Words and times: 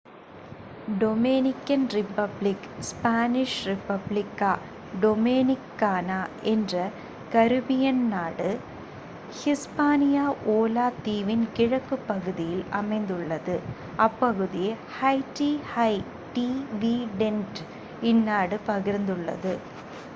Dominican 0.99 1.83
Republic 1.89 2.63
Spanish: 2.79 3.57
republic 3.67 4.31
கா 4.37 4.53
டோமினிக் 5.01 5.67
கானா 5.77 6.17
என்ற 6.43 6.73
கரீபியன் 7.33 8.01
நாடு 8.07 8.49
ஹிஸ்பானிய 9.41 10.23
ஓலா 10.55 10.87
தீவின் 11.03 11.45
கிழக்குப் 11.53 12.07
பகுதியில் 12.07 12.65
அமைந்துள்ளது. 12.71 13.57
அப்பகுதியை 13.99 14.73
ஹைட்டி 14.99 15.51
ஹை 15.73 15.93
டிவிடெண்ட் 16.35 17.61
இந்நாடு 18.03 18.59
பகிர்ந்துள்ளது 18.67 19.55